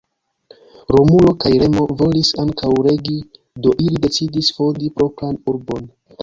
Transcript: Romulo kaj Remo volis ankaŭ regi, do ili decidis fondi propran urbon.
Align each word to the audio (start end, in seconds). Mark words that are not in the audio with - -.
Romulo 0.93 1.33
kaj 1.43 1.51
Remo 1.63 1.83
volis 1.99 2.31
ankaŭ 2.45 2.71
regi, 2.87 3.13
do 3.67 3.75
ili 3.85 4.03
decidis 4.07 4.51
fondi 4.57 4.91
propran 4.97 5.39
urbon. 5.55 5.87